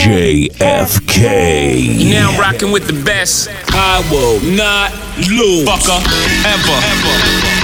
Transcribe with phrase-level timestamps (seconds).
[0.00, 1.28] JFK.
[2.10, 3.50] Now I'm rocking with the best.
[3.68, 4.92] I will not
[5.28, 5.68] lose.
[5.68, 6.00] Fucker.
[6.48, 6.72] Ever.
[6.72, 7.60] Ever.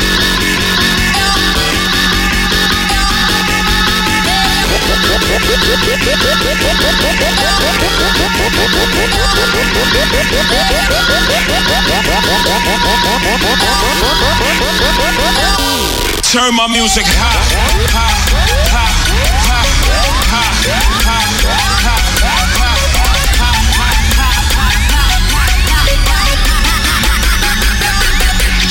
[16.23, 18.66] Turn my music high, high.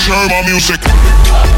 [0.05, 1.54] share my music.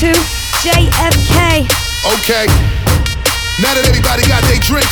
[0.00, 0.10] to
[0.66, 1.70] JFK.
[2.18, 2.50] Okay.
[3.62, 4.90] Now that everybody got their drinks,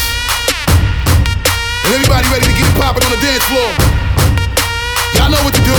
[1.83, 3.67] and everybody ready to get it poppin' on the dance floor,
[5.19, 5.75] y'all know what to do.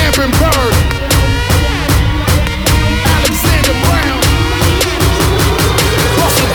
[0.00, 0.74] Hampton Bird,
[3.04, 4.24] Alexander Brown,
[6.16, 6.48] Busta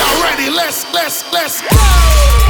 [0.00, 0.48] Y'all ready?
[0.48, 2.45] Let's let's let's go.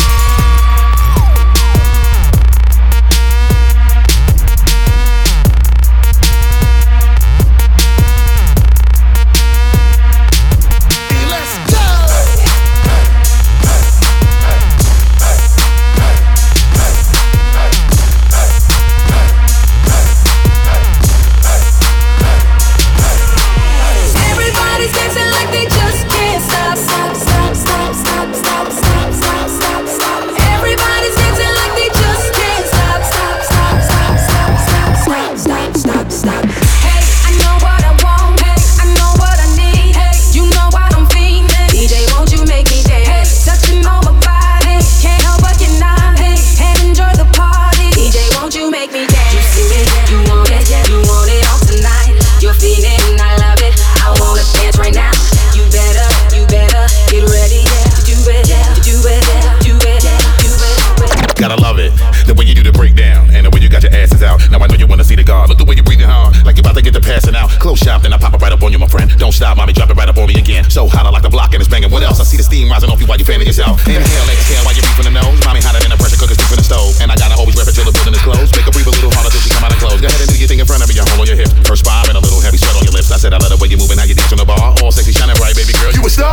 [68.07, 69.11] then I pop it right up on you, my friend.
[69.19, 70.63] Don't stop, mommy, drop it right up on me again.
[70.71, 71.91] So hot, I like the block and it's banging.
[71.91, 72.23] What else?
[72.23, 73.83] I see the steam rising off you while you fanning yourself.
[73.83, 75.35] Inhale, exhale while you're reefing the nose.
[75.43, 76.95] Mommy hotter than a pressure cooker deep in the stove.
[77.03, 78.55] And I gotta always rep it till the building is closed.
[78.55, 79.99] Make a breathe a little harder till she come out of clothes.
[79.99, 81.51] Go ahead and do your thing in front of me, your hole on your hip.
[81.67, 83.11] First five and a little heavy sweat on your lips.
[83.11, 84.79] I said I love the way you're moving, how you dance on the bar.
[84.79, 85.91] All sexy, shining bright, baby girl.
[85.91, 86.31] You a star.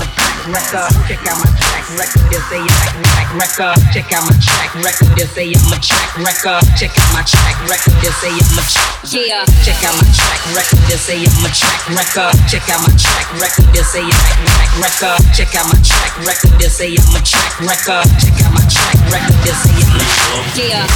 [0.00, 0.88] lane record.
[1.08, 2.24] Check out my track record.
[2.32, 3.76] They say I'm a track record.
[3.92, 5.10] Check out my track record.
[5.16, 6.08] They say I'm a track.
[6.18, 6.64] Record.
[6.76, 7.96] Check out my track record.
[8.00, 9.04] They say I'm a track.
[9.08, 9.44] Yeah.
[9.64, 10.80] Check out my track record.
[10.88, 12.34] They say I'm a track record.
[12.48, 13.66] Check out my track record.
[13.74, 15.20] They say I'm a track record.
[15.36, 16.52] Check out my track record.
[16.58, 18.06] They say I'm a track record.
[18.20, 19.36] Check out my track record.
[19.44, 20.08] They say I'm a
[20.56, 20.86] yeah.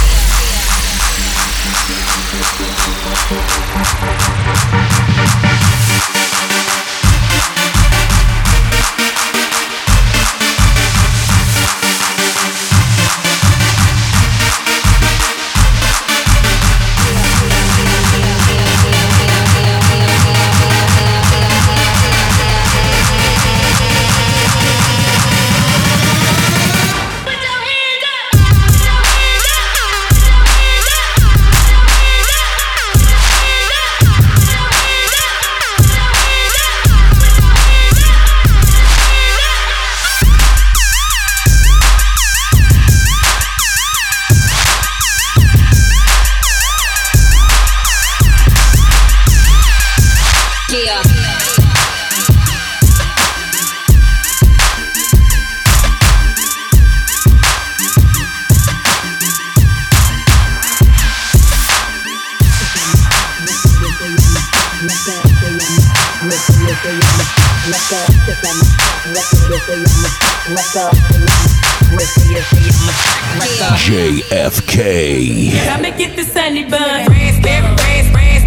[73.83, 75.51] JFK.
[75.67, 77.05] Come and get the sunny bun.
[77.05, 78.39] Raspberry, raspberry,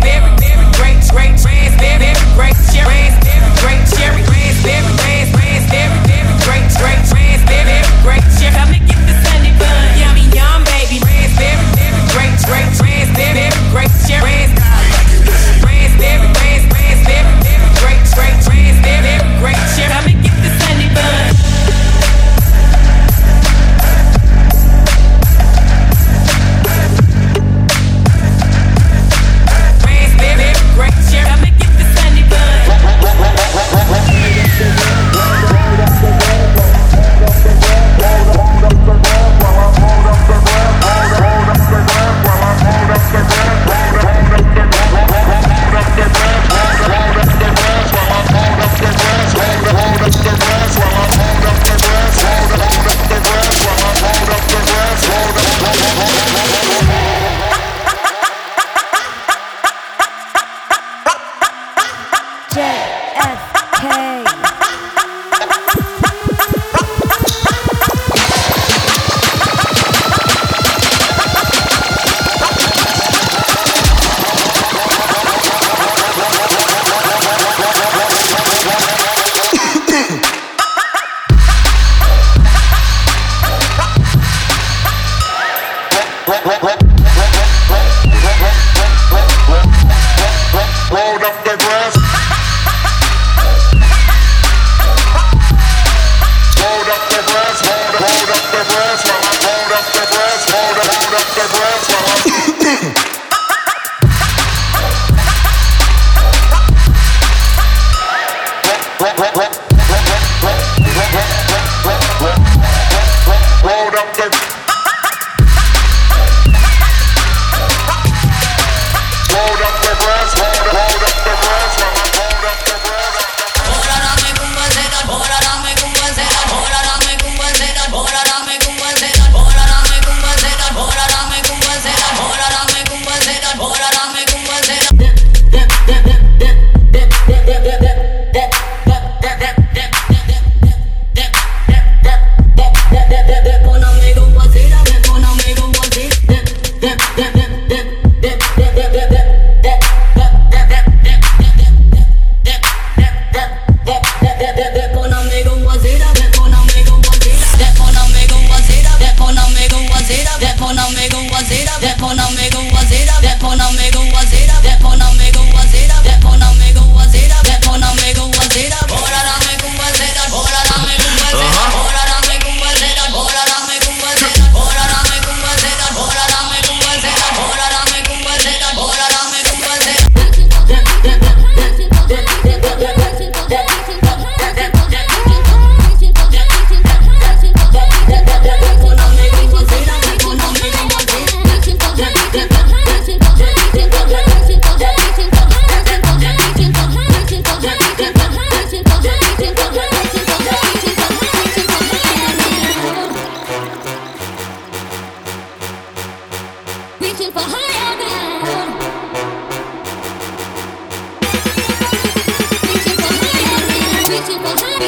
[0.75, 2.99] great, great, raspberry, great, cherry,
[3.61, 5.93] great, cherry, raspberry, raspberry,
[6.43, 8.57] great, great, raspberry, great, cherry.
[8.57, 9.87] Come and get the sunny bun.
[10.01, 10.99] Yummy, yum, baby.
[11.05, 11.63] Raspberry,
[12.17, 14.49] great, great, raspberry, great, cherry,
[15.63, 16.36] raspberry,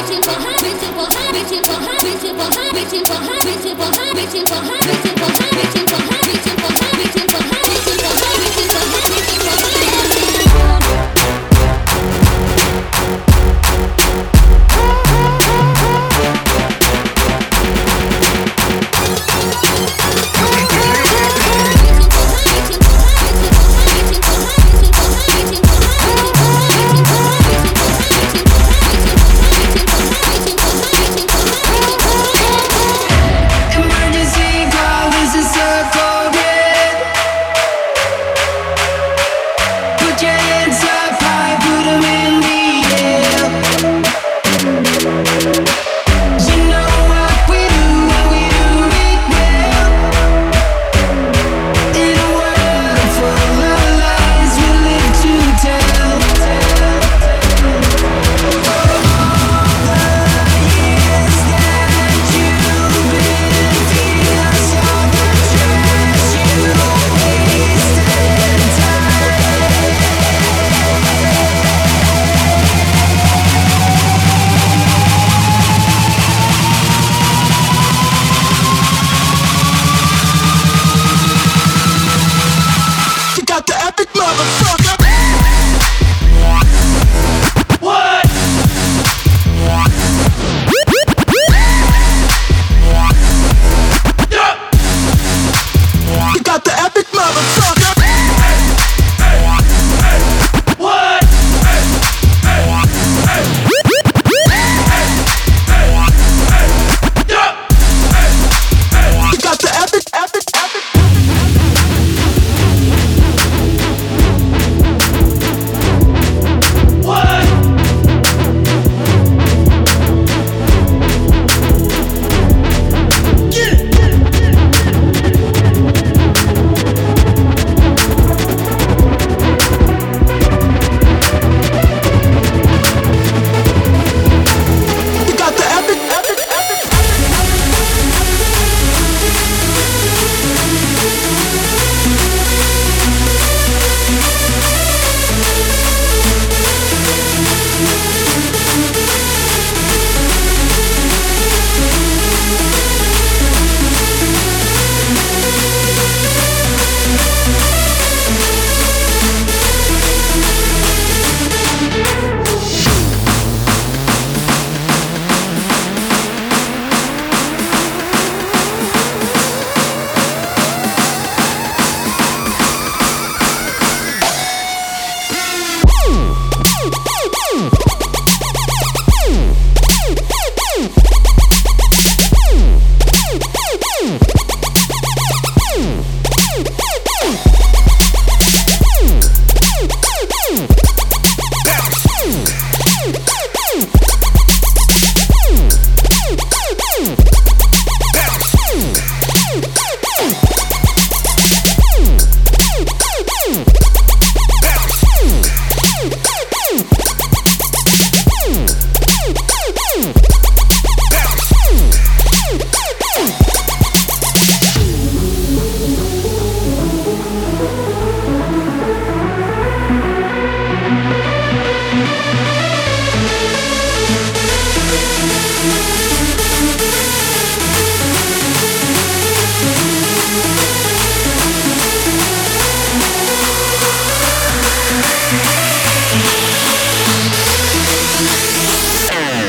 [0.01, 3.39] waiting for her, waiting for her, waiting for her, waiting for her, waiting for her,
[3.45, 5.18] waiting for her, waiting for her, waiting for her.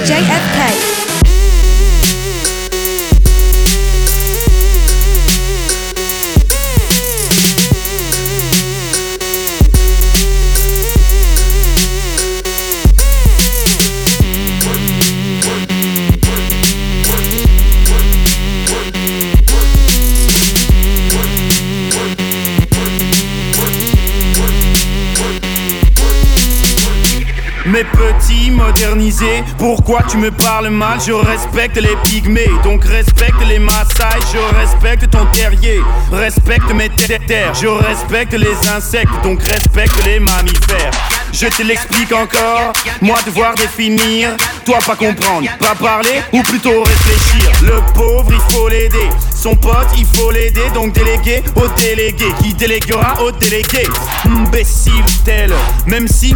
[0.10, 0.99] JFK.
[29.58, 31.00] Pourquoi tu me parles mal?
[31.06, 34.22] Je respecte les pygmées, donc respecte les massailles.
[34.32, 37.54] Je respecte ton terrier, respecte mes terres.
[37.54, 40.92] Je respecte les insectes, donc respecte les mammifères.
[41.32, 44.36] Je te l'explique encore, moi devoir définir,
[44.66, 47.52] toi pas comprendre, pas parler ou plutôt réfléchir.
[47.62, 52.54] Le pauvre il faut l'aider, son pote il faut l'aider, donc délégué au délégué qui
[52.56, 53.84] déléguera au délégué?
[54.26, 55.54] Imbécile tel,
[55.86, 56.36] même si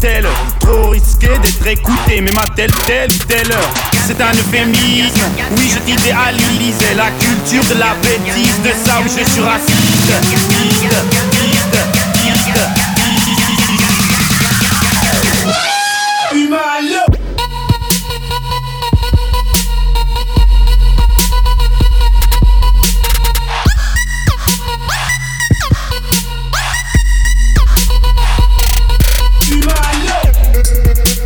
[0.00, 0.26] tel.
[0.60, 3.50] Trop risqué d'être écouté, mais ma telle, telle, telle.
[3.52, 3.74] Heure
[4.06, 5.22] C'est un euphémisme,
[5.56, 6.94] oui je t'idéalisais.
[6.96, 9.78] La culture de la bêtise, de ça où je suis raciste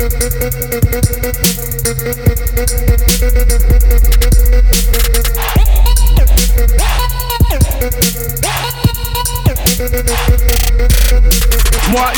[0.02, 0.10] Moi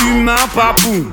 [0.00, 1.12] humain, papou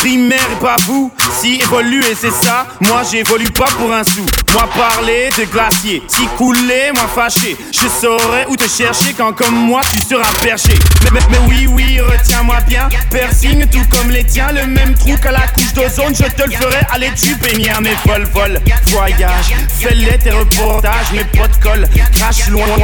[0.00, 4.24] Primaire et pas vous, si évoluer c'est ça, moi j'évolue pas pour un sou.
[4.54, 7.54] Moi parler de glacier, si couler, moi fâché.
[7.70, 10.72] Je saurais où te chercher quand comme moi tu seras perché.
[11.04, 12.88] Mais, mais, mais oui, oui, retiens-moi bien.
[13.10, 16.56] Piercing tout comme les tiens, le même trou qu'à la couche d'ozone, je te le
[16.56, 16.80] ferai.
[16.92, 19.54] Allez, tu pénière, mes vol, vol, voyage.
[19.78, 22.64] Fais-les tes reportages, mes potes colle, crache loin.
[22.70, 22.76] So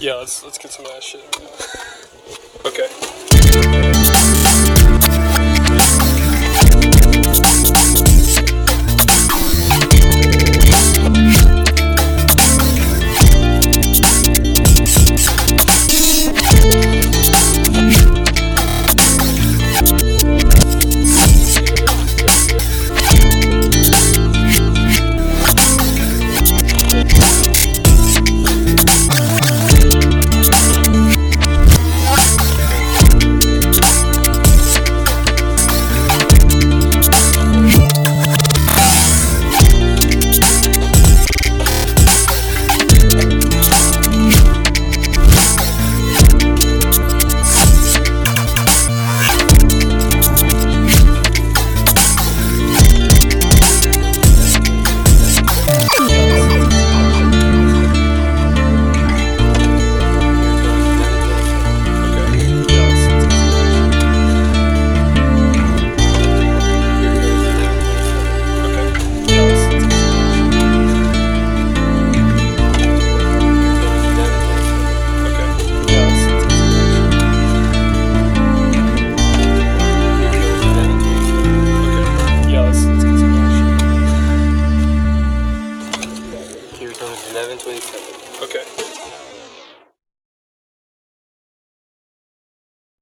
[0.07, 1.19] Yeah, let's let's get some of that shit.
[2.65, 3.86] okay.